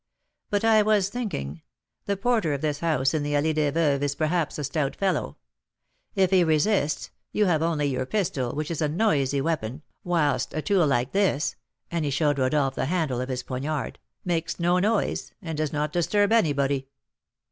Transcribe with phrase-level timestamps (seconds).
[0.49, 1.61] But I was thinking,
[2.05, 5.37] the porter of this house in the Allée des Veuves is perhaps a stout fellow;
[6.15, 10.61] if he resists, you have only your pistol, which is a noisy weapon, whilst a
[10.63, 11.55] tool like this
[11.91, 15.93] (and he showed Rodolph the handle of his poniard) makes no noise, and does not
[15.93, 16.87] disturb anybody."